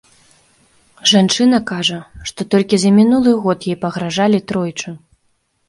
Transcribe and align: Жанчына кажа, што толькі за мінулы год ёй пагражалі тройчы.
Жанчына 1.11 1.57
кажа, 1.73 1.99
што 2.31 2.47
толькі 2.55 2.75
за 2.85 2.89
мінулы 2.97 3.37
год 3.47 3.59
ёй 3.73 3.79
пагражалі 3.87 4.43
тройчы. 4.53 4.99